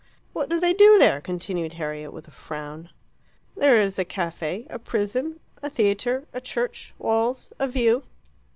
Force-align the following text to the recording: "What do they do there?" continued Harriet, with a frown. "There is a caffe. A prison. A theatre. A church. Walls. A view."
"What 0.33 0.49
do 0.49 0.59
they 0.59 0.73
do 0.73 0.97
there?" 0.97 1.21
continued 1.21 1.73
Harriet, 1.73 2.11
with 2.11 2.27
a 2.27 2.31
frown. 2.31 2.89
"There 3.55 3.79
is 3.79 3.99
a 3.99 4.03
caffe. 4.03 4.65
A 4.67 4.79
prison. 4.79 5.39
A 5.61 5.69
theatre. 5.69 6.25
A 6.33 6.41
church. 6.41 6.95
Walls. 6.97 7.53
A 7.59 7.67
view." 7.67 8.01